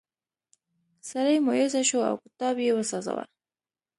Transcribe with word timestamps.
سړی 1.09 1.37
مایوسه 1.45 1.81
شو 1.89 1.99
او 2.09 2.15
کتاب 2.23 2.55
یې 2.65 2.71
وسوځاوه. 2.75 3.23